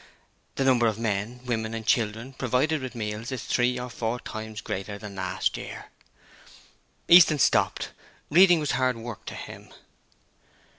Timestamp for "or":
3.79-3.87